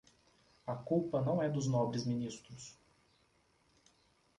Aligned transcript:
A 0.65 0.73
culpa 0.73 1.21
não 1.21 1.43
é 1.43 1.47
dos 1.47 1.67
nobres 1.67 2.07
ministros. 2.07 2.75